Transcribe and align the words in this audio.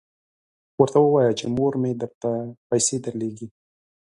ورته 0.81 0.99
ووایه 1.01 1.33
چې 1.39 1.45
مور 1.55 1.73
مې 1.81 1.91
درته 2.01 2.31
پیسې 2.69 2.95
درلیږي. 3.05 3.47